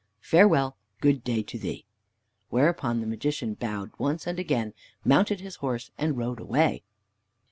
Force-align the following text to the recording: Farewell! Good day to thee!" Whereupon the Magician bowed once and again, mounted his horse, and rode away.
Farewell! 0.23 0.77
Good 0.99 1.23
day 1.23 1.43
to 1.43 1.59
thee!" 1.59 1.85
Whereupon 2.49 3.01
the 3.01 3.05
Magician 3.05 3.53
bowed 3.53 3.91
once 3.99 4.25
and 4.25 4.39
again, 4.39 4.73
mounted 5.05 5.41
his 5.41 5.57
horse, 5.57 5.91
and 5.95 6.17
rode 6.17 6.39
away. 6.39 6.81